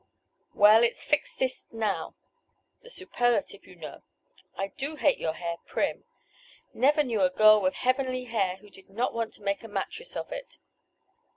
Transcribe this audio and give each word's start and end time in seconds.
"Well, 0.55 0.83
it's 0.83 1.03
'fixest' 1.03 1.71
now. 1.73 2.15
The 2.81 2.89
superlative 2.89 3.67
you 3.67 3.75
know. 3.75 4.01
I 4.57 4.69
do 4.69 4.95
hate 4.95 5.19
your 5.19 5.33
hair 5.33 5.57
prim. 5.67 6.05
Never 6.73 7.03
knew 7.03 7.21
a 7.21 7.29
girl 7.29 7.61
with 7.61 7.75
heavenly 7.75 8.23
hair 8.23 8.55
who 8.55 8.71
did 8.71 8.89
not 8.89 9.13
want 9.13 9.31
to 9.35 9.43
make 9.43 9.63
a 9.63 9.67
mattress 9.67 10.15
of 10.17 10.31
it. 10.31 10.57